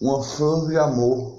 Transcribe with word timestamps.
uma 0.00 0.24
flor 0.24 0.66
de 0.66 0.78
amor, 0.78 1.36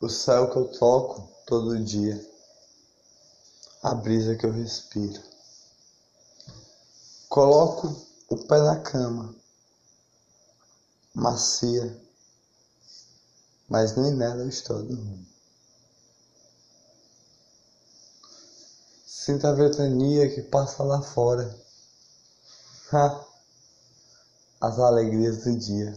o 0.00 0.08
céu 0.08 0.48
que 0.48 0.56
eu 0.56 0.68
toco 0.78 1.28
todo 1.44 1.82
dia, 1.82 2.24
a 3.82 3.92
brisa 3.92 4.36
que 4.36 4.46
eu 4.46 4.52
respiro. 4.52 5.20
Coloco 7.28 8.06
o 8.28 8.36
pé 8.46 8.60
na 8.60 8.80
cama, 8.82 9.34
macia, 11.12 12.00
mas 13.68 13.96
nem 13.96 14.14
nela 14.14 14.42
eu 14.42 14.48
estou 14.48 14.80
dormindo. 14.80 15.26
Sinto 19.04 19.46
a 19.48 19.52
ventania 19.52 20.32
que 20.32 20.42
passa 20.42 20.84
lá 20.84 21.02
fora. 21.02 21.58
Ha! 22.92 23.33
As 24.64 24.78
alegrias 24.78 25.44
do 25.44 25.58
dia. 25.58 25.94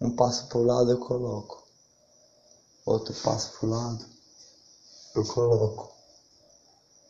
Um 0.00 0.14
passo 0.14 0.46
pro 0.46 0.62
lado 0.62 0.92
eu 0.92 0.98
coloco. 1.00 1.60
Outro 2.86 3.12
passo 3.14 3.58
pro 3.58 3.68
lado 3.68 4.06
eu 5.16 5.26
coloco. 5.26 5.92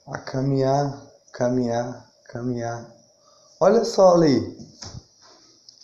A 0.06 0.16
caminhar, 0.16 1.06
caminhar, 1.34 2.11
caminhar. 2.25 2.97
Olha 3.61 3.84
só 3.84 4.15
ali. 4.15 4.56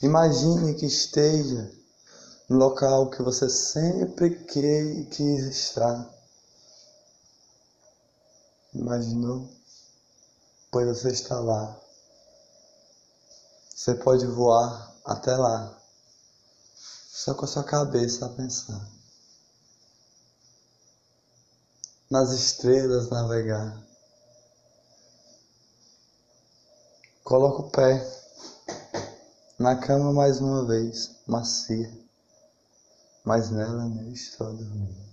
Imagine 0.01 0.73
que 0.77 0.87
esteja 0.87 1.71
no 2.49 2.57
local 2.57 3.11
que 3.11 3.23
você 3.23 3.51
sempre 3.51 4.31
quis 4.47 5.45
estar. 5.45 6.11
Imaginou? 8.73 9.47
Pois 10.71 10.87
você 10.87 11.09
está 11.09 11.39
lá. 11.39 11.86
Você 13.77 13.95
pode 13.95 14.27
voar 14.27 14.97
até 15.05 15.37
lá, 15.37 15.79
só 16.75 17.35
com 17.35 17.45
a 17.45 17.49
sua 17.49 17.63
cabeça 17.63 18.25
a 18.25 18.31
pensar. 18.31 18.89
Nas 22.11 22.31
estrelas 22.31 23.11
navegar. 23.11 23.79
Coloca 27.23 27.63
o 27.67 27.71
pé 27.71 28.03
na 29.59 29.77
cama 29.77 30.11
mais 30.11 30.41
uma 30.41 30.65
vez, 30.65 31.15
macia, 31.27 31.93
mas 33.23 33.51
nela 33.51 33.85
nem 33.91 34.11
estou 34.11 34.55
dormindo. 34.55 35.07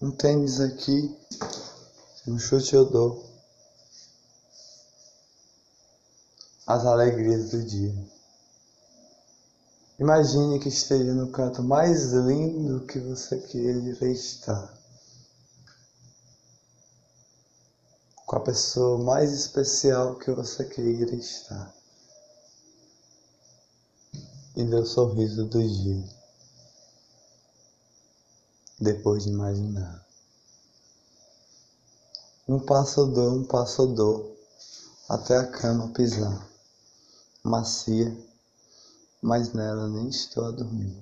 Um 0.00 0.12
tênis 0.12 0.60
aqui 0.60 1.18
no 2.28 2.38
chute 2.38 2.76
eu 2.76 2.84
dou 2.84 3.35
as 6.66 6.84
alegrias 6.84 7.50
do 7.50 7.62
dia. 7.62 7.94
Imagine 9.98 10.58
que 10.58 10.68
esteja 10.68 11.14
no 11.14 11.30
canto 11.30 11.62
mais 11.62 12.12
lindo 12.12 12.84
que 12.86 12.98
você 12.98 13.38
queira 13.38 14.08
estar. 14.10 14.74
Com 18.26 18.36
a 18.36 18.40
pessoa 18.40 18.98
mais 18.98 19.32
especial 19.32 20.16
que 20.16 20.30
você 20.32 20.64
queira 20.64 21.14
estar. 21.14 21.72
E 24.56 24.64
dê 24.64 24.76
o 24.76 24.84
sorriso 24.84 25.46
do 25.46 25.62
dia. 25.62 26.04
Depois 28.80 29.22
de 29.22 29.30
imaginar. 29.30 30.04
Um 32.48 32.58
passo 32.58 33.06
dou, 33.06 33.36
um 33.36 33.44
passo 33.44 33.86
dou, 33.86 34.36
até 35.08 35.36
a 35.36 35.46
cama 35.46 35.88
pisar, 35.92 36.46
macia, 37.46 38.14
mas 39.22 39.52
nela 39.52 39.88
nem 39.88 40.08
estou 40.08 40.44
a 40.44 40.50
dormir. 40.50 40.96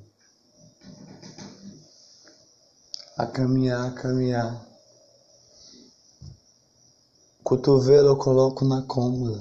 A 3.17 3.27
caminhar, 3.27 3.89
a 3.89 3.92
caminhar. 3.92 4.67
Cotovelo 7.43 8.09
eu 8.09 8.16
coloco 8.16 8.65
na 8.65 8.83
cômoda, 8.83 9.41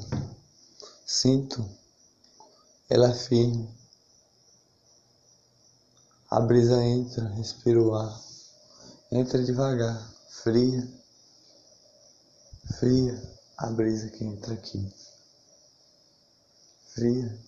sinto, 1.06 1.64
ela 2.90 3.10
é 3.10 3.14
firme. 3.14 3.70
A 6.30 6.40
brisa 6.40 6.84
entra, 6.84 7.28
respiro 7.30 7.90
o 7.90 7.96
ar, 7.96 8.22
entra 9.12 9.44
devagar, 9.44 10.12
fria 10.30 11.04
Fria 12.80 13.22
a 13.58 13.70
brisa 13.70 14.10
que 14.10 14.24
entra 14.24 14.54
aqui. 14.54 14.90
Fria. 16.94 17.40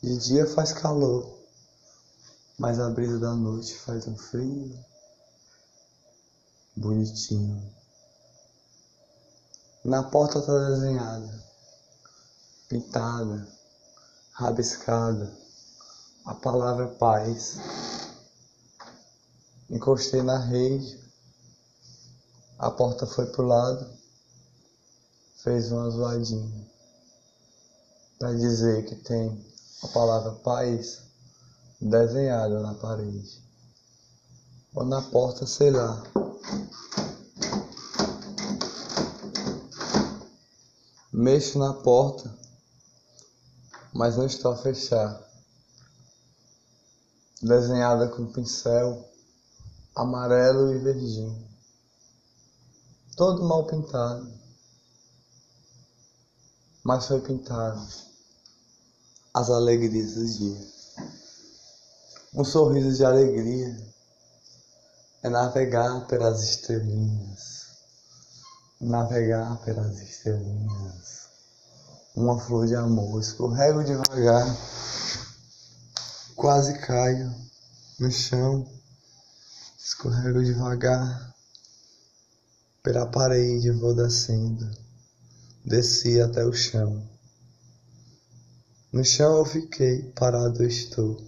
De 0.00 0.16
dia 0.18 0.46
faz 0.46 0.72
calor, 0.72 1.40
mas 2.56 2.78
a 2.78 2.88
brisa 2.88 3.18
da 3.18 3.34
noite 3.34 3.74
faz 3.80 4.06
um 4.06 4.16
frio 4.16 4.78
bonitinho. 6.76 7.68
Na 9.84 10.04
porta 10.04 10.40
tá 10.40 10.68
desenhada, 10.68 11.44
pintada, 12.68 13.48
rabiscada, 14.30 15.36
a 16.26 16.34
palavra 16.34 16.86
paz. 16.86 17.58
Encostei 19.68 20.22
na 20.22 20.38
rede 20.38 21.04
a 22.56 22.70
porta 22.70 23.04
foi 23.04 23.26
pro 23.26 23.42
lado, 23.42 23.90
fez 25.42 25.72
uma 25.72 25.90
zoadinha 25.90 26.75
para 28.18 28.34
dizer 28.34 28.84
que 28.86 28.96
tem 28.96 29.44
a 29.82 29.88
palavra 29.88 30.32
paz 30.32 31.02
desenhada 31.80 32.60
na 32.60 32.74
parede 32.74 33.42
ou 34.74 34.84
na 34.84 35.02
porta, 35.02 35.46
sei 35.46 35.70
lá. 35.70 36.02
Mexo 41.12 41.58
na 41.58 41.72
porta, 41.72 42.34
mas 43.92 44.16
não 44.16 44.26
estou 44.26 44.52
a 44.52 44.56
fechar. 44.56 45.24
Desenhada 47.42 48.08
com 48.08 48.32
pincel 48.32 49.04
amarelo 49.94 50.74
e 50.74 50.78
verdinho 50.78 51.56
todo 53.16 53.42
mal 53.42 53.64
pintado, 53.64 54.30
mas 56.84 57.06
foi 57.06 57.18
pintado 57.22 58.05
as 59.36 59.50
alegrias 59.50 60.14
do 60.14 60.26
dia. 60.26 60.66
Um 62.32 62.42
sorriso 62.42 62.96
de 62.96 63.04
alegria 63.04 63.76
é 65.22 65.28
navegar 65.28 66.06
pelas 66.06 66.42
estrelinhas, 66.42 67.66
navegar 68.80 69.58
pelas 69.58 70.00
estrelinhas. 70.00 71.26
Uma 72.14 72.40
flor 72.40 72.66
de 72.66 72.76
amor, 72.76 73.20
escorrego 73.20 73.84
devagar, 73.84 74.56
quase 76.34 76.78
caio 76.78 77.30
no 78.00 78.10
chão, 78.10 78.66
escorrego 79.78 80.42
devagar 80.42 81.34
pela 82.82 83.04
parede 83.04 83.70
vou 83.70 83.94
descendo, 83.94 84.66
desci 85.62 86.22
até 86.22 86.42
o 86.42 86.54
chão. 86.54 87.15
No 88.96 89.04
chão 89.04 89.36
eu 89.36 89.44
fiquei, 89.44 90.10
parado 90.12 90.64
estou, 90.64 91.22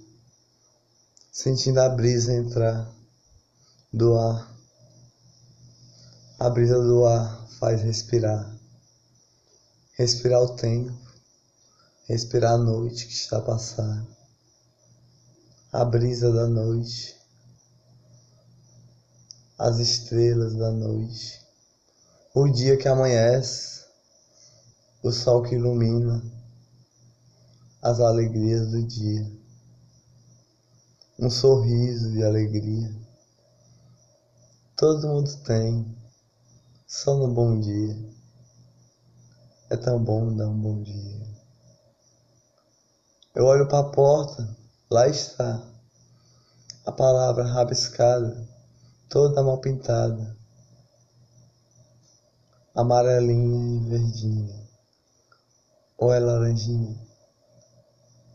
sentindo 1.31 1.79
a 1.83 1.89
brisa 1.91 2.33
entrar 2.33 2.91
do 3.93 4.17
ar. 4.17 4.51
A 6.39 6.49
brisa 6.49 6.83
do 6.83 7.05
ar 7.05 7.47
faz 7.59 7.83
respirar, 7.83 8.59
respirar 9.99 10.41
o 10.41 10.57
tempo, 10.57 10.99
respirar 12.07 12.55
a 12.55 12.57
noite 12.57 13.07
que 13.07 13.13
está 13.13 13.39
passando, 13.39 14.09
a 15.71 15.85
brisa 15.85 16.33
da 16.33 16.47
noite, 16.47 17.15
as 19.59 19.79
estrelas 19.79 20.55
da 20.55 20.71
noite 20.71 21.47
o 22.35 22.49
dia 22.49 22.79
que 22.79 22.89
amanhece, 22.89 23.85
o 25.03 25.13
sol 25.13 25.43
que 25.43 25.55
ilumina 25.55 26.38
as 27.83 28.01
alegrias 28.01 28.69
do 28.69 28.83
dia, 28.83 29.31
um 31.19 31.31
sorriso 31.31 32.11
de 32.13 32.23
alegria. 32.25 32.95
Todo 34.77 35.09
mundo 35.09 35.37
tem, 35.45 35.97
só 36.87 37.15
no 37.17 37.29
bom 37.29 37.61
dia. 37.61 37.97
É 39.71 39.77
tão 39.77 40.03
bom 40.03 40.35
dar 40.35 40.49
um 40.49 40.59
bom 40.59 40.83
dia. 40.83 41.29
Eu 43.35 43.45
olho 43.45 43.69
para 43.69 43.81
a 43.81 43.91
porta, 43.91 44.57
lá 44.91 45.09
está 45.09 45.63
a 46.87 46.93
palavra 46.93 47.45
rabiscada, 47.45 48.49
toda 49.09 49.43
mal 49.43 49.61
pintada 49.61 50.39
amarelinha 52.79 53.77
e 53.77 53.91
verdinha, 53.91 54.69
ou 55.99 56.15
é 56.15 56.21
laranjinha, 56.21 56.97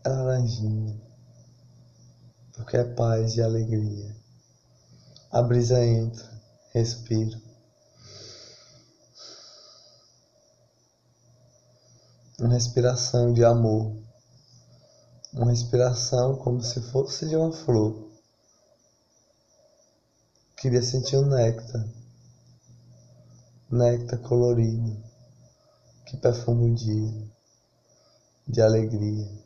é 0.04 0.08
laranjinha, 0.08 1.00
porque 2.52 2.76
é 2.76 2.84
paz 2.84 3.36
e 3.36 3.42
alegria. 3.42 4.14
A 5.32 5.42
brisa 5.42 5.82
entra, 5.82 6.30
respiro. 6.72 7.40
Uma 12.38 12.52
respiração 12.52 13.32
de 13.32 13.42
amor, 13.44 13.96
uma 15.32 15.50
respiração 15.50 16.36
como 16.36 16.62
se 16.62 16.82
fosse 16.90 17.26
de 17.26 17.36
uma 17.36 17.50
flor. 17.50 18.12
Queria 20.56 20.82
sentir 20.82 21.16
o 21.16 21.26
néctar, 21.26 21.84
néctar 23.70 24.18
colorido 24.20 25.02
que 26.06 26.16
perfuma 26.18 26.64
o 26.64 26.74
dia 26.74 27.32
de 28.46 28.60
alegria, 28.60 29.43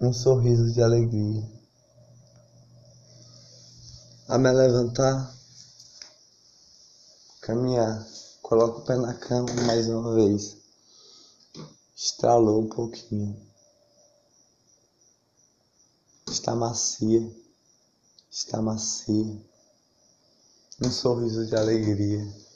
um 0.00 0.14
sorriso 0.14 0.72
de 0.72 0.82
alegria. 0.82 1.46
A 4.28 4.38
me 4.38 4.50
levantar, 4.50 5.36
caminhar, 7.42 8.06
coloco 8.40 8.78
o 8.78 8.84
pé 8.84 8.96
na 8.96 9.12
cama 9.12 9.52
mais 9.66 9.88
uma 9.88 10.14
vez, 10.14 10.56
estralou 11.94 12.62
um 12.62 12.68
pouquinho, 12.68 13.36
está 16.30 16.54
macia, 16.54 17.30
está 18.30 18.62
macia, 18.62 19.38
um 20.82 20.90
sorriso 20.90 21.44
de 21.44 21.56
alegria. 21.56 22.49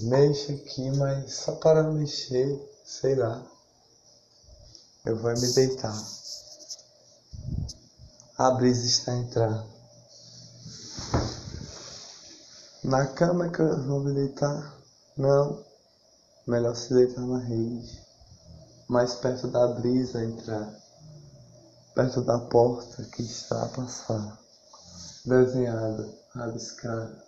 Mexe 0.00 0.54
aqui, 0.54 0.90
mas 0.92 1.34
só 1.34 1.52
para 1.56 1.82
mexer, 1.82 2.58
sei 2.82 3.14
lá. 3.14 3.44
Eu 5.04 5.18
vou 5.18 5.30
me 5.34 5.52
deitar. 5.52 5.94
A 8.38 8.50
brisa 8.52 8.86
está 8.86 9.12
a 9.12 9.16
entrar. 9.16 9.66
Na 12.82 13.06
cama 13.08 13.50
que 13.50 13.60
eu 13.60 13.82
vou 13.82 14.00
me 14.00 14.14
deitar? 14.14 14.74
Não. 15.14 15.62
Melhor 16.46 16.74
se 16.74 16.94
deitar 16.94 17.26
na 17.26 17.38
rede. 17.38 18.00
Mais 18.88 19.14
perto 19.16 19.46
da 19.48 19.66
brisa 19.74 20.24
entrar. 20.24 20.74
Perto 21.94 22.22
da 22.22 22.38
porta 22.38 23.04
que 23.04 23.22
está 23.22 23.62
a 23.62 23.68
passar. 23.68 24.38
Desenhada, 25.26 26.08
rabiscada. 26.34 27.22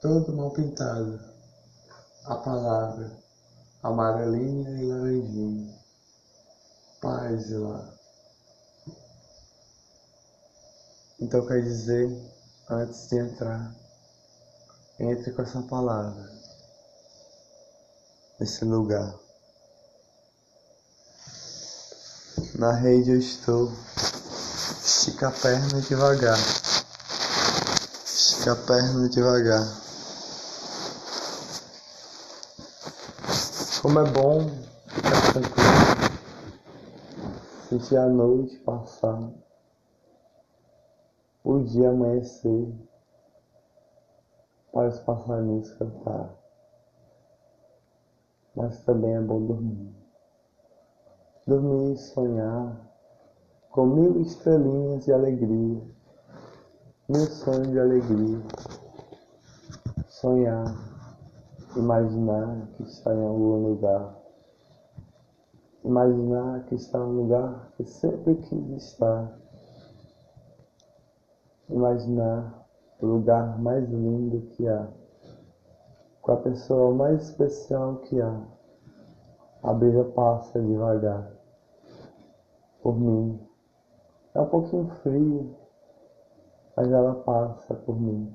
Todo 0.00 0.32
mal 0.32 0.50
pintado 0.50 1.29
a 2.24 2.34
palavra 2.36 3.10
amarelinha 3.82 4.70
e 4.70 4.86
laranjinha. 4.86 5.80
Paz 7.00 7.50
e 7.50 7.56
lá. 7.56 7.92
Então 11.18 11.46
quer 11.46 11.62
dizer, 11.62 12.08
antes 12.68 13.08
de 13.08 13.18
entrar, 13.18 13.74
entre 14.98 15.32
com 15.32 15.42
essa 15.42 15.62
palavra 15.62 16.30
nesse 18.38 18.64
lugar. 18.64 19.14
Na 22.54 22.72
rede 22.72 23.10
eu 23.10 23.18
estou. 23.18 23.72
Estica 24.82 25.28
a 25.28 25.30
perna 25.30 25.80
devagar. 25.82 26.38
Estica 28.04 28.52
a 28.52 28.56
perna 28.56 29.08
devagar. 29.08 29.89
Como 33.82 33.98
é 33.98 34.04
bom 34.12 34.40
ficar 34.88 35.32
tranquilo, 35.32 36.20
sentir 37.66 37.96
a 37.96 38.06
noite 38.10 38.58
passar, 38.58 39.30
o 41.42 41.60
dia 41.60 41.88
amanhecer, 41.88 42.74
para 44.70 44.88
os 44.88 44.98
passarinhos 45.00 45.72
cantar. 45.72 46.28
Mas 48.54 48.84
também 48.84 49.14
é 49.14 49.20
bom 49.22 49.46
dormir. 49.46 49.94
Dormir 51.46 51.94
e 51.94 51.96
sonhar 51.96 52.76
com 53.70 53.86
mil 53.86 54.20
estrelinhas 54.20 55.06
de 55.06 55.12
alegria, 55.14 55.80
mil 57.08 57.26
sonhos 57.26 57.68
de 57.68 57.80
alegria. 57.80 58.42
Sonhar 60.06 60.99
Imaginar 61.76 62.66
que 62.74 62.82
está 62.82 63.14
em 63.14 63.24
algum 63.24 63.68
lugar. 63.68 64.16
Imaginar 65.84 66.64
que 66.64 66.74
está 66.74 66.98
em 66.98 67.02
um 67.02 67.22
lugar 67.22 67.70
que 67.76 67.84
sempre 67.84 68.34
quis 68.34 68.70
estar. 68.82 69.38
Imaginar 71.68 72.66
o 73.00 73.06
lugar 73.06 73.56
mais 73.60 73.88
lindo 73.88 74.48
que 74.48 74.66
há. 74.66 74.88
Com 76.20 76.32
a 76.32 76.36
pessoa 76.38 76.92
mais 76.92 77.28
especial 77.28 77.98
que 77.98 78.20
há. 78.20 78.42
A 79.62 79.72
brisa 79.72 80.02
passa 80.06 80.60
devagar. 80.60 81.30
Por 82.82 82.98
mim. 82.98 83.38
É 84.34 84.40
um 84.40 84.46
pouquinho 84.46 84.88
frio, 85.02 85.54
mas 86.76 86.90
ela 86.90 87.14
passa 87.14 87.74
por 87.74 88.00
mim 88.00 88.34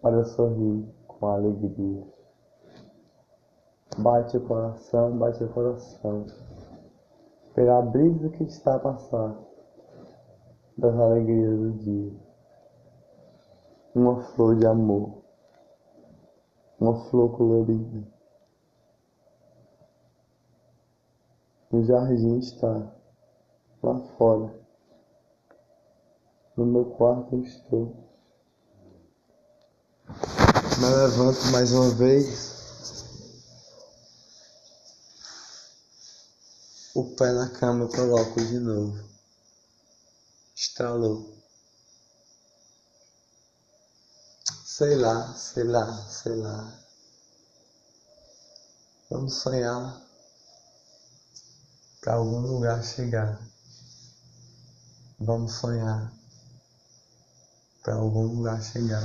para 0.00 0.24
sorrir 0.24 0.92
com 1.06 1.26
alegria. 1.26 2.21
Bate 3.98 4.38
o 4.38 4.40
coração, 4.40 5.18
bate 5.18 5.44
o 5.44 5.48
coração, 5.52 6.24
pela 7.54 7.82
brisa 7.82 8.30
que 8.30 8.44
está 8.44 8.76
a 8.76 8.78
passar 8.78 9.36
das 10.78 10.94
alegrias 10.98 11.58
do 11.58 11.72
dia. 11.72 12.12
Uma 13.94 14.22
flor 14.22 14.56
de 14.56 14.66
amor, 14.66 15.22
uma 16.80 16.94
flor 17.10 17.36
colorida. 17.36 18.08
O 21.70 21.82
jardim 21.82 22.38
está 22.38 22.90
lá 23.82 23.98
fora. 24.16 24.54
No 26.56 26.64
meu 26.64 26.86
quarto 26.86 27.34
eu 27.34 27.42
estou. 27.42 27.94
Me 30.78 30.86
levanto 30.86 31.52
mais 31.52 31.72
uma 31.72 31.90
vez 31.90 32.61
O 36.94 37.04
pé 37.16 37.32
na 37.32 37.48
cama 37.48 37.84
eu 37.84 37.88
coloco 37.88 38.38
de 38.44 38.58
novo. 38.58 39.02
Estralou. 40.54 41.42
Sei 44.62 44.94
lá, 44.96 45.34
sei 45.34 45.64
lá, 45.64 46.06
sei 46.10 46.36
lá. 46.36 46.78
Vamos 49.08 49.34
sonhar 49.36 50.02
para 52.02 52.14
algum 52.14 52.40
lugar 52.40 52.84
chegar. 52.84 53.40
Vamos 55.18 55.54
sonhar 55.54 56.12
para 57.82 57.94
algum 57.94 58.36
lugar 58.36 58.62
chegar. 58.62 59.02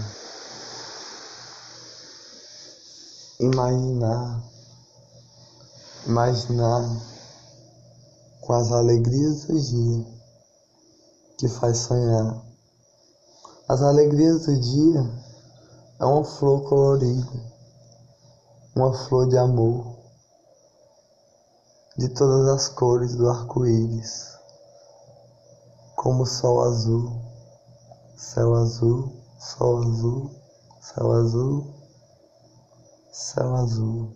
Imaginar, 3.40 4.44
imaginar 6.06 7.17
com 8.48 8.54
as 8.54 8.72
alegrias 8.72 9.44
do 9.44 9.60
dia 9.60 10.06
que 11.38 11.50
faz 11.50 11.80
sonhar. 11.80 12.42
As 13.68 13.82
alegrias 13.82 14.46
do 14.46 14.58
dia 14.58 15.02
é 16.00 16.06
uma 16.06 16.24
flor 16.24 16.62
colorida, 16.62 17.30
uma 18.74 18.94
flor 18.94 19.28
de 19.28 19.38
amor, 19.38 19.98
de 21.98 22.08
todas 22.08 22.48
as 22.48 22.70
cores 22.70 23.16
do 23.16 23.30
arco-íris, 23.30 24.38
como 25.98 26.26
sol 26.26 26.62
azul, 26.62 27.22
céu 28.16 28.56
azul, 28.56 29.12
sol 29.38 29.80
azul, 29.80 30.32
céu 30.80 31.12
azul, 31.12 31.74
céu 33.12 33.56
azul, 33.56 34.14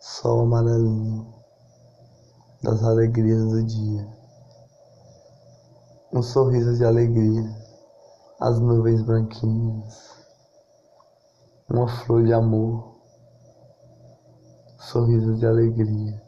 sol 0.00 0.42
amarelinho 0.42 1.37
das 2.62 2.82
alegrias 2.82 3.44
do 3.44 3.62
dia. 3.64 4.06
Um 6.12 6.22
sorriso 6.22 6.74
de 6.74 6.84
alegria, 6.84 7.44
as 8.40 8.58
nuvens 8.58 9.02
branquinhas, 9.02 10.16
uma 11.68 11.86
flor 11.86 12.24
de 12.24 12.32
amor, 12.32 12.96
sorriso 14.78 15.36
de 15.36 15.46
alegria. 15.46 16.22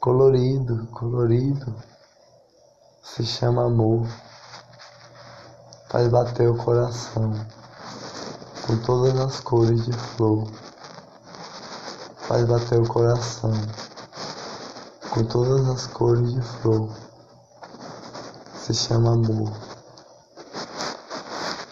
Colorido, 0.00 0.86
colorido, 0.88 1.74
se 3.02 3.24
chama 3.24 3.64
amor, 3.64 4.06
faz 5.90 6.08
bater 6.08 6.48
o 6.48 6.56
coração 6.56 7.32
com 8.66 8.76
todas 8.82 9.18
as 9.18 9.40
cores 9.40 9.84
de 9.84 9.92
flor 9.92 10.46
faz 12.26 12.44
bater 12.44 12.80
o 12.80 12.88
coração 12.88 13.52
com 15.16 15.24
todas 15.24 15.66
as 15.70 15.86
cores 15.86 16.30
de 16.34 16.42
flor. 16.42 16.90
Se 18.54 18.74
chama 18.74 19.14
amor. 19.14 19.50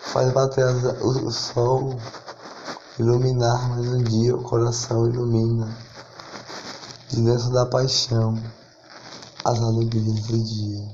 Faz 0.01 0.33
bater 0.33 0.65
o, 1.03 1.31
sol, 1.31 1.95
iluminar 2.99 3.69
mais 3.69 3.87
um 3.87 4.03
dia 4.03 4.35
o 4.35 4.43
coração 4.43 5.07
ilumina. 5.11 5.77
De 7.11 7.21
dentro 7.21 7.51
da 7.51 7.67
paixão, 7.67 8.35
as 9.45 9.61
alegrias 9.61 10.21
do 10.23 10.39
dia. 10.39 10.89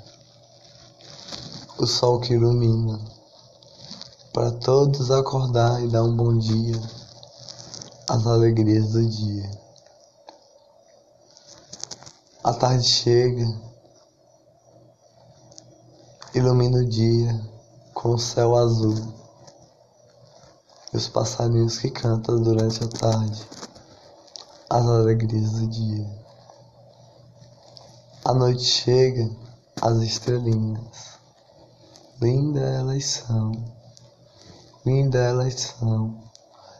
O 1.78 1.86
sol 1.86 2.18
que 2.18 2.34
ilumina, 2.34 2.98
para 4.32 4.50
todos 4.50 5.12
acordar 5.12 5.80
e 5.84 5.86
dar 5.86 6.02
um 6.02 6.16
bom 6.16 6.36
dia, 6.36 6.80
as 8.08 8.26
alegrias 8.26 8.88
do 8.88 9.06
dia. 9.06 9.69
A 12.42 12.54
tarde 12.54 12.84
chega, 12.84 13.46
ilumina 16.34 16.78
o 16.78 16.88
dia 16.88 17.38
com 17.92 18.14
o 18.14 18.18
céu 18.18 18.56
azul 18.56 18.96
e 20.90 20.96
os 20.96 21.06
passarinhos 21.06 21.76
que 21.76 21.90
cantam 21.90 22.40
durante 22.42 22.82
a 22.82 22.88
tarde, 22.88 23.46
as 24.70 24.86
alegrias 24.86 25.52
do 25.52 25.66
dia. 25.66 26.10
A 28.24 28.32
noite 28.32 28.64
chega, 28.64 29.30
as 29.82 29.98
estrelinhas, 29.98 31.18
linda 32.22 32.60
elas 32.60 33.04
são, 33.04 33.52
linda 34.86 35.18
elas 35.18 35.60
são, 35.60 36.18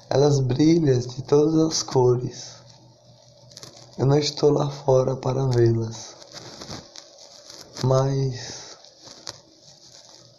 elas 0.09 0.41
brilham 0.41 0.99
de 1.01 1.21
todas 1.21 1.55
as 1.57 1.83
cores 1.83 2.60
eu 4.01 4.07
não 4.07 4.19
estou 4.19 4.51
lá 4.51 4.71
fora 4.71 5.15
para 5.15 5.47
vê-las, 5.49 6.17
mas 7.85 8.79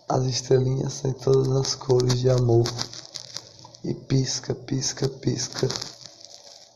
as 0.10 0.24
estrelinhas 0.24 1.02
têm 1.02 1.14
todas 1.14 1.48
as 1.56 1.76
cores 1.76 2.20
de 2.20 2.28
amor 2.28 2.68
e 3.84 3.94
pisca, 3.94 4.56
pisca, 4.56 5.08
pisca, 5.08 5.70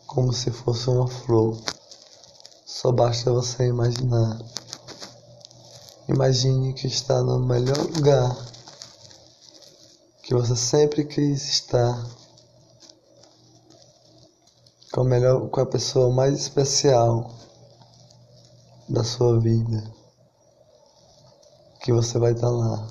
como 0.06 0.32
se 0.32 0.52
fosse 0.52 0.88
uma 0.92 1.08
flor. 1.08 1.58
Só 2.68 2.92
basta 2.92 3.32
você 3.32 3.66
imaginar. 3.66 4.38
Imagine 6.08 6.72
que 6.76 6.86
está 6.86 7.20
no 7.24 7.40
melhor 7.40 7.80
lugar 7.80 8.38
que 10.22 10.36
você 10.36 10.56
sempre 10.56 11.04
quis 11.04 11.50
estar 11.50 12.00
com 14.96 15.02
a 15.02 15.04
melhor, 15.04 15.50
com 15.50 15.60
a 15.60 15.66
pessoa 15.66 16.10
mais 16.10 16.40
especial 16.40 17.30
da 18.88 19.04
sua 19.04 19.38
vida, 19.42 19.84
que 21.82 21.92
você 21.92 22.18
vai 22.18 22.32
estar 22.32 22.50
lá, 22.50 22.88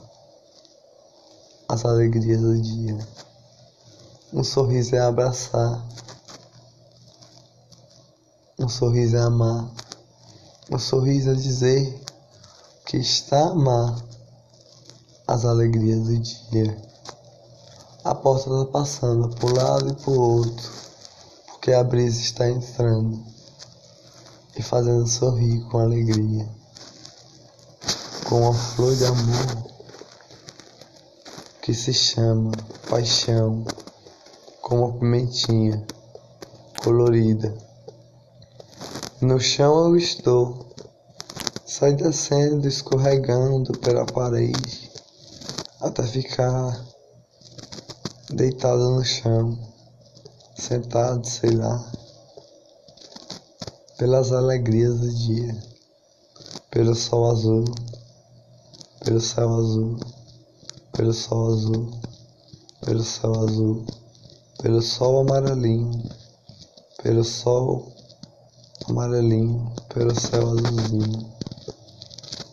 as 1.67 1.83
alegrias 1.83 2.43
do 2.43 2.61
dia. 2.61 2.99
Um 4.35 4.45
sorriso 4.45 4.95
é 4.95 5.01
abraçar, 5.01 5.83
um 8.59 8.69
sorriso 8.69 9.17
é 9.17 9.21
amar, 9.21 9.71
um 10.71 10.79
sorriso 10.79 11.31
é 11.31 11.35
dizer 11.35 12.05
que 12.85 12.99
está 12.99 13.39
a 13.39 13.51
amar 13.53 13.97
as 15.27 15.47
alegrias 15.47 16.03
do 16.03 16.19
dia. 16.19 16.83
A 18.05 18.15
porta 18.15 18.51
está 18.51 18.67
passando 18.67 19.31
por 19.37 19.53
um 19.53 19.57
lado 19.57 19.89
e 19.89 19.95
por 19.95 20.19
outro 20.19 20.84
porque 21.65 21.73
a 21.73 21.83
brisa 21.83 22.21
está 22.21 22.47
entrando 22.47 23.25
e 24.55 24.63
fazendo 24.63 25.07
sorrir 25.07 25.63
com 25.71 25.79
alegria, 25.79 26.47
com 28.29 28.43
uma 28.43 28.53
flor 28.53 28.95
de 28.95 29.07
amor 29.07 29.73
que 31.63 31.73
se 31.73 31.95
chama 31.95 32.53
paixão, 32.91 33.65
com 34.61 34.81
uma 34.81 34.99
pimentinha 34.99 35.87
colorida. 36.83 37.57
No 39.23 39.41
chão 39.41 39.87
eu 39.87 39.97
estou, 39.97 40.69
sai 41.65 41.95
descendo, 41.95 42.69
escorregando 42.69 43.73
pela 43.79 44.05
parede, 44.05 44.93
até 45.81 46.03
ficar 46.03 46.85
deitado 48.29 48.91
no 48.91 49.03
chão 49.03 49.74
sentado, 50.65 51.27
sei 51.27 51.51
lá, 51.51 51.93
pelas 53.99 54.33
alegrias 54.33 54.99
do 54.99 55.11
dia, 55.11 55.63
pelo 56.71 56.95
sol 56.95 57.31
azul, 57.31 57.65
pelo 59.05 59.21
céu 59.21 59.55
azul, 59.57 59.99
pelo 60.93 61.13
sol 61.13 61.53
azul, 61.53 61.91
pelo 62.81 63.05
céu 63.05 63.41
azul, 63.41 63.85
pelo 64.63 64.81
sol 64.81 65.21
amarelinho, 65.21 66.03
pelo 67.03 67.23
sol 67.23 67.93
amarelinho, 68.89 69.71
pelo 69.93 70.19
céu 70.19 70.49
azulzinho, 70.49 71.31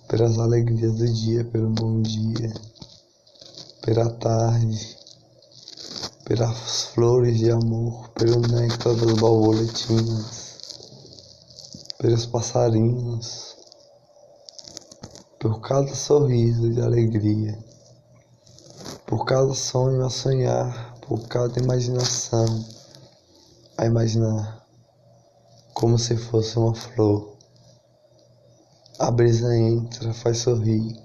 pelas 0.09 0.37
alegrias 0.37 0.97
do 0.97 1.07
dia, 1.13 1.45
pelo 1.45 1.69
bom 1.69 2.01
dia, 2.01 2.53
pela 3.81 4.09
tarde 4.09 5.00
pelas 6.31 6.83
flores 6.93 7.39
de 7.39 7.51
amor, 7.51 8.07
pelo 8.11 8.39
néctar 8.39 8.95
das 8.95 9.19
borboletinhas, 9.19 10.55
pelos 11.97 12.25
passarinhos, 12.25 13.57
por 15.37 15.59
cada 15.59 15.93
sorriso 15.93 16.69
de 16.69 16.81
alegria, 16.81 17.59
por 19.05 19.25
cada 19.25 19.53
sonho 19.53 20.05
a 20.05 20.09
sonhar, 20.09 20.95
por 21.01 21.27
cada 21.27 21.59
imaginação 21.59 22.65
a 23.77 23.85
imaginar, 23.85 24.65
como 25.73 25.99
se 25.99 26.15
fosse 26.15 26.57
uma 26.57 26.73
flor. 26.73 27.35
A 28.99 29.11
brisa 29.11 29.53
entra, 29.53 30.13
faz 30.13 30.37
sorrir. 30.37 30.97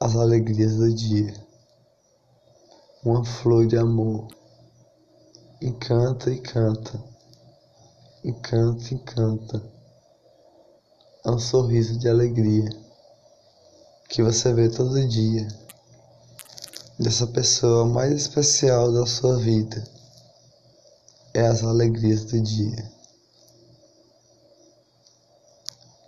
As 0.00 0.16
alegrias 0.16 0.74
do 0.76 0.94
dia 0.94 1.47
uma 3.08 3.24
flor 3.24 3.66
de 3.66 3.78
amor. 3.78 4.28
Encanta 5.62 6.30
e 6.30 6.38
canta, 6.38 7.02
encanta 8.22 8.94
e 8.94 8.98
canta. 8.98 9.72
É 11.24 11.30
um 11.30 11.38
sorriso 11.38 11.98
de 11.98 12.06
alegria 12.06 12.68
que 14.10 14.22
você 14.22 14.52
vê 14.52 14.68
todo 14.68 15.08
dia 15.08 15.48
dessa 16.98 17.26
pessoa 17.26 17.86
mais 17.86 18.12
especial 18.12 18.92
da 18.92 19.06
sua 19.06 19.38
vida. 19.38 19.82
É 21.32 21.46
as 21.46 21.64
alegrias 21.64 22.26
do 22.26 22.40
dia. 22.42 22.92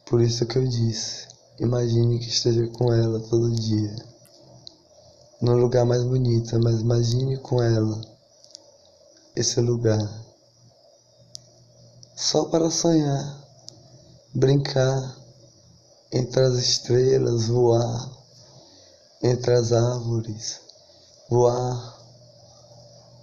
Por 0.05 0.21
isso 0.21 0.45
que 0.45 0.59
eu 0.59 0.67
disse, 0.67 1.29
imagine 1.59 2.19
que 2.19 2.29
esteja 2.29 2.67
com 2.69 2.93
ela 2.93 3.21
todo 3.21 3.55
dia 3.55 4.20
no 5.41 5.57
lugar 5.57 5.87
mais 5.87 6.05
bonito, 6.05 6.61
mas 6.63 6.81
imagine 6.81 7.39
com 7.39 7.63
ela 7.63 7.99
esse 9.35 9.59
lugar. 9.61 10.07
Só 12.15 12.45
para 12.45 12.71
sonhar, 12.71 13.43
brincar 14.35 15.17
entre 16.13 16.43
as 16.43 16.55
estrelas, 16.55 17.49
voar 17.49 18.11
entre 19.23 19.55
as 19.55 19.73
árvores, 19.73 20.61
voar 21.31 21.99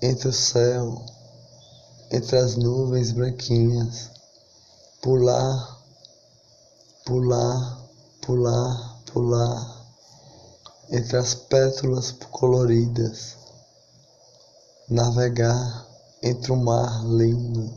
entre 0.01 0.29
o 0.29 0.33
céu, 0.33 1.05
entre 2.12 2.38
as 2.38 2.55
nuvens 2.55 3.12
branquinhas, 3.12 4.09
pular, 5.01 5.81
pular, 7.05 7.89
pular, 8.21 9.01
pular 9.05 9.76
entre 10.89 11.17
as 11.17 11.36
pétalas 11.36 12.12
coloridas, 12.32 13.36
navegar 14.89 15.86
entre 16.24 16.51
o 16.51 16.56
mar 16.56 17.06
lindo, 17.06 17.74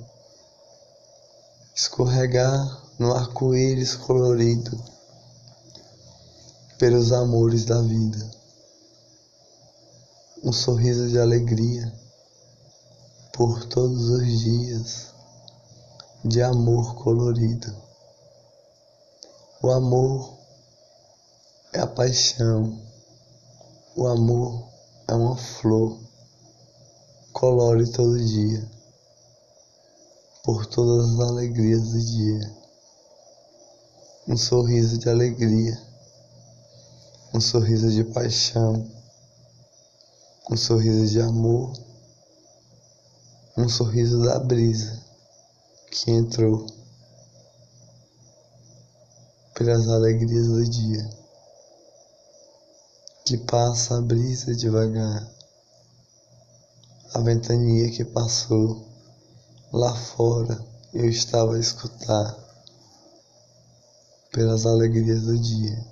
escorregar 1.74 2.82
no 2.98 3.12
arco-íris 3.12 3.96
colorido 3.96 4.80
pelos 6.78 7.10
amores 7.10 7.64
da 7.64 7.82
vida, 7.82 8.30
um 10.44 10.52
sorriso 10.52 11.08
de 11.08 11.18
alegria 11.18 11.92
por 13.32 13.64
todos 13.64 14.08
os 14.08 14.40
dias 14.40 15.14
de 16.24 16.42
amor 16.42 16.94
colorido. 16.94 17.74
O 19.62 19.70
amor 19.70 20.38
é 21.72 21.80
a 21.80 21.86
paixão 21.86 22.89
o 24.00 24.06
amor 24.06 24.66
é 25.08 25.12
uma 25.12 25.36
flor 25.36 26.00
colore 27.34 27.86
todo 27.92 28.18
dia, 28.18 28.66
por 30.42 30.64
todas 30.64 31.10
as 31.10 31.20
alegrias 31.20 31.90
do 31.90 32.00
dia. 32.00 32.56
Um 34.26 34.38
sorriso 34.38 34.96
de 34.96 35.06
alegria, 35.06 35.78
um 37.34 37.42
sorriso 37.42 37.90
de 37.90 38.02
paixão, 38.04 38.90
um 40.50 40.56
sorriso 40.56 41.06
de 41.06 41.20
amor, 41.20 41.70
um 43.54 43.68
sorriso 43.68 44.24
da 44.24 44.38
brisa 44.38 44.98
que 45.90 46.10
entrou 46.10 46.64
pelas 49.54 49.86
alegrias 49.88 50.46
do 50.46 50.64
dia, 50.64 51.19
que 53.30 53.38
passa 53.38 53.96
a 53.96 54.00
brisa 54.00 54.56
devagar, 54.56 55.24
a 57.14 57.20
ventania 57.20 57.88
que 57.92 58.04
passou 58.04 58.84
lá 59.72 59.94
fora 59.94 60.60
eu 60.92 61.08
estava 61.08 61.54
a 61.54 61.60
escutar 61.60 62.36
pelas 64.32 64.66
alegrias 64.66 65.22
do 65.22 65.38
dia. 65.38 65.86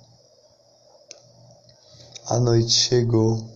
A 2.25 2.39
noite 2.41 2.71
chegou, 2.71 3.49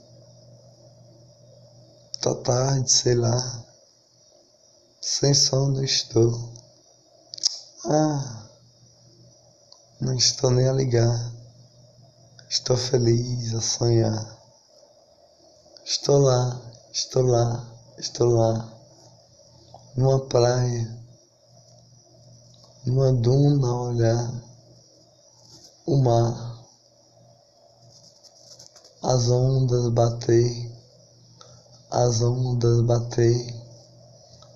tá 2.21 2.33
tarde, 2.35 2.89
sei 2.89 3.15
lá, 3.15 3.65
sem 5.01 5.33
sono 5.33 5.83
estou. 5.83 6.53
Ah, 7.83 8.47
não 9.99 10.15
estou 10.15 10.51
nem 10.51 10.69
a 10.69 10.71
ligar, 10.71 11.42
estou 12.53 12.77
feliz 12.77 13.51
a 13.55 13.61
sonhar. 13.61 14.37
Estou 15.83 16.19
lá, 16.19 16.61
estou 16.91 17.23
lá, 17.23 17.67
estou 17.97 18.29
lá, 18.29 18.71
numa 19.97 20.19
praia, 20.27 21.03
numa 22.85 23.11
duna 23.11 23.67
a 23.67 23.81
olhar 23.81 24.33
o 25.87 25.97
mar, 25.97 26.63
as 29.01 29.29
ondas 29.29 29.89
bater, 29.89 30.71
as 31.89 32.21
ondas 32.21 32.81
bater, 32.81 33.63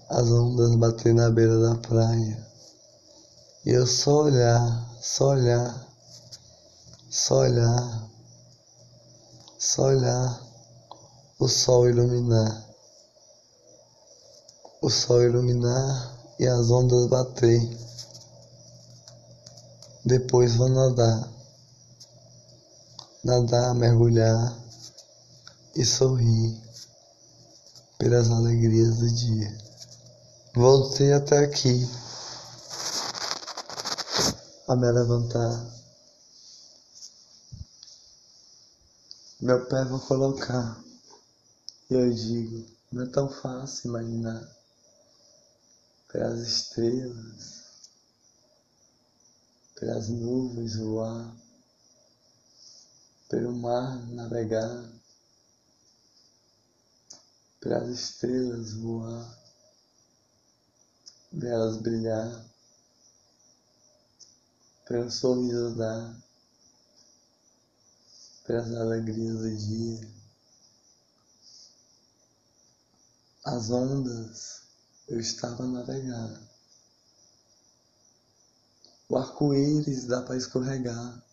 as 0.07 0.29
ondas 0.29 0.75
bater 0.75 1.15
na 1.15 1.31
beira 1.31 1.59
da 1.59 1.75
praia. 1.77 2.47
E 3.65 3.71
eu 3.71 3.87
só 3.87 4.25
olhar, 4.25 4.87
só 5.01 5.29
olhar, 5.29 5.86
só 7.17 7.39
olhar, 7.39 8.09
só 9.57 9.85
olhar 9.85 10.39
o 11.39 11.47
sol 11.47 11.89
iluminar, 11.89 12.63
o 14.83 14.89
sol 14.91 15.23
iluminar 15.23 16.15
e 16.39 16.45
as 16.45 16.69
ondas 16.69 17.07
bater. 17.07 17.59
Depois 20.05 20.55
vou 20.55 20.69
nadar, 20.69 21.27
nadar, 23.23 23.73
mergulhar 23.73 24.55
e 25.75 25.83
sorrir 25.83 26.61
pelas 27.97 28.29
alegrias 28.29 28.97
do 28.97 29.09
dia. 29.09 29.57
Voltei 30.53 31.13
até 31.13 31.39
aqui 31.39 31.89
a 34.67 34.75
me 34.75 34.91
levantar. 34.91 35.76
Meu 39.39 39.65
pé 39.67 39.85
vou 39.85 39.99
colocar. 39.99 40.83
E 41.89 41.93
eu 41.93 42.13
digo, 42.13 42.65
não 42.91 43.03
é 43.03 43.07
tão 43.07 43.29
fácil 43.29 43.89
imaginar 43.89 44.55
pelas 46.07 46.39
estrelas 46.39 47.67
pelas 49.79 50.09
nuvens 50.09 50.75
voar, 50.75 51.35
pelo 53.29 53.55
mar 53.55 53.95
navegar, 54.07 54.89
pelas 57.59 57.87
estrelas 57.89 58.73
voar, 58.73 59.37
velas 61.31 61.77
brilhar, 61.77 62.43
pelo 64.87 65.11
sorriso 65.11 65.75
dar, 65.75 66.26
pelas 68.47 68.73
alegrias 68.73 69.39
do 69.39 69.55
dia. 69.57 70.09
As 73.43 73.69
ondas 73.69 74.61
eu 75.09 75.19
estava 75.19 75.63
a 75.63 75.67
navegar. 75.67 76.41
O 79.09 79.17
arco-íris 79.17 80.05
dá 80.05 80.21
para 80.21 80.37
escorregar, 80.37 81.23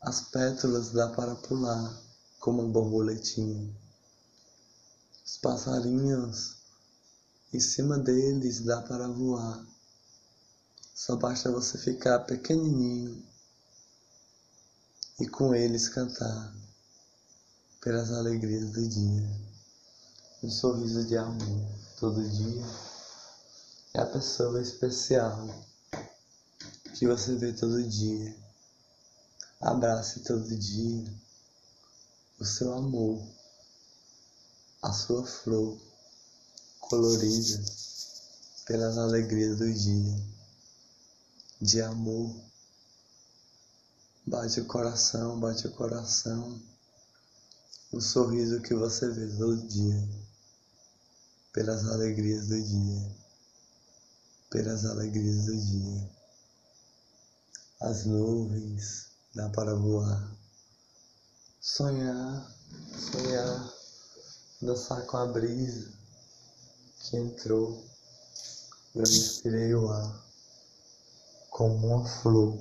as 0.00 0.20
pétalas 0.20 0.90
dá 0.90 1.08
para 1.10 1.36
pular 1.36 2.02
como 2.40 2.62
um 2.62 2.72
borboletinho. 2.72 3.74
Os 5.24 5.36
passarinhos, 5.38 6.56
em 7.52 7.60
cima 7.60 7.98
deles 7.98 8.60
dá 8.60 8.82
para 8.82 9.06
voar. 9.08 9.64
Só 10.92 11.16
basta 11.16 11.50
você 11.50 11.78
ficar 11.78 12.20
pequenininho 12.20 13.29
e 15.20 15.28
com 15.28 15.54
eles 15.54 15.88
cantar 15.88 16.54
pelas 17.80 18.10
alegrias 18.10 18.70
do 18.70 18.88
dia. 18.88 19.28
Um 20.42 20.50
sorriso 20.50 21.04
de 21.04 21.16
amor 21.16 21.68
todo 21.98 22.26
dia 22.28 22.64
é 23.94 24.00
a 24.00 24.06
pessoa 24.06 24.60
especial 24.62 25.46
que 26.94 27.06
você 27.06 27.36
vê 27.36 27.52
todo 27.52 27.82
dia. 27.82 28.34
Abrace 29.60 30.20
todo 30.20 30.56
dia 30.56 31.04
o 32.40 32.44
seu 32.44 32.72
amor, 32.72 33.22
a 34.80 34.90
sua 34.94 35.26
flor 35.26 35.78
colorida 36.80 37.62
pelas 38.64 38.96
alegrias 38.96 39.58
do 39.58 39.70
dia. 39.70 40.18
De 41.60 41.82
amor, 41.82 42.34
bate 44.26 44.60
o 44.60 44.66
coração, 44.66 45.38
bate 45.40 45.66
o 45.66 45.72
coração, 45.72 46.60
o 47.92 48.00
sorriso 48.00 48.60
que 48.60 48.74
você 48.74 49.10
vê 49.10 49.26
todo 49.36 49.66
dia, 49.66 50.08
pelas 51.52 51.84
alegrias 51.86 52.48
do 52.48 52.62
dia, 52.62 53.16
pelas 54.50 54.84
alegrias 54.84 55.46
do 55.46 55.56
dia. 55.56 56.10
As 57.80 58.04
nuvens, 58.04 59.06
dá 59.34 59.48
para 59.48 59.74
voar. 59.74 60.30
Sonhar, 61.60 62.54
sonhar, 63.12 63.74
dançar 64.60 65.04
com 65.06 65.16
a 65.16 65.26
brisa 65.26 65.90
que 67.00 67.16
entrou. 67.16 67.82
Eu 68.94 69.02
respirei 69.02 69.74
o 69.74 69.88
ar 69.88 70.24
como 71.50 71.86
uma 71.86 72.06
flor 72.06 72.58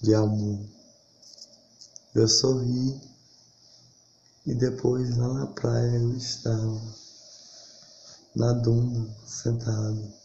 de 0.00 0.14
amor. 0.14 0.60
Eu 2.14 2.28
sorri 2.28 3.00
e 4.46 4.54
depois 4.54 5.16
lá 5.16 5.32
na 5.34 5.46
praia 5.48 5.96
eu 5.96 6.16
estava, 6.16 6.80
na 8.34 8.52
duna, 8.54 9.08
sentado 9.26 10.20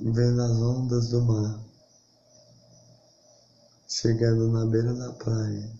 vendo 0.00 0.42
as 0.42 0.50
ondas 0.50 1.08
do 1.10 1.20
mar, 1.20 1.60
chegando 3.88 4.50
na 4.50 4.64
beira 4.64 4.94
da 4.94 5.12
praia, 5.12 5.70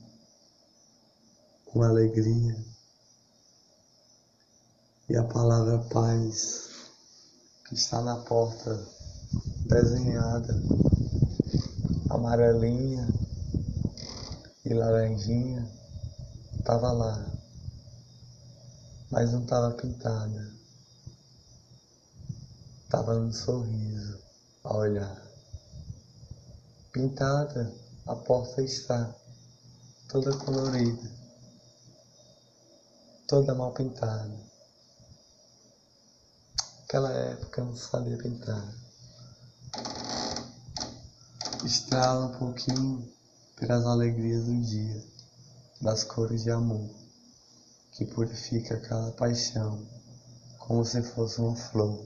com 1.67 1.83
alegria, 1.83 2.57
e 5.09 5.17
a 5.17 5.25
palavra 5.25 5.79
paz 5.91 6.71
que 7.67 7.75
está 7.75 8.01
na 8.03 8.17
porta 8.17 8.87
desenhada, 9.67 10.55
amarelinha 12.15 13.09
e 14.65 14.75
laranjinha, 14.75 15.69
estava 16.59 16.93
lá, 16.93 17.31
mas 19.11 19.33
não 19.33 19.43
estava 19.43 19.75
pintada 19.75 20.63
estava 22.93 23.15
no 23.15 23.33
sorriso 23.33 24.23
a 24.65 24.77
olhar. 24.77 25.23
Pintada, 26.93 27.75
a 28.07 28.15
porta 28.15 28.61
está 28.61 29.17
toda 30.11 30.37
colorida, 30.37 31.11
toda 33.27 33.55
mal 33.55 33.73
pintada. 33.73 34.31
Naquela 36.81 37.13
época 37.13 37.63
eu 37.63 37.65
não 37.65 37.77
sabia 37.77 38.19
pintar. 38.19 38.82
Estrala 41.65 42.27
um 42.27 42.39
pouquinho 42.39 43.09
pelas 43.57 43.87
alegrias 43.87 44.45
do 44.47 44.61
dia, 44.63 45.01
das 45.81 46.03
cores 46.03 46.43
de 46.43 46.51
amor. 46.51 46.91
que 47.93 48.05
purifica 48.05 48.75
aquela 48.75 49.13
paixão 49.13 49.79
como 50.59 50.85
se 50.85 51.03
fosse 51.03 51.41
uma 51.41 51.55
flor. 51.55 52.05